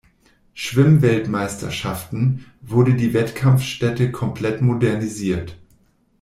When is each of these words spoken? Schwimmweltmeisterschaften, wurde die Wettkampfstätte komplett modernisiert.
Schwimmweltmeisterschaften, 0.55 2.47
wurde 2.61 2.95
die 2.95 3.13
Wettkampfstätte 3.13 4.11
komplett 4.11 4.59
modernisiert. 4.59 5.59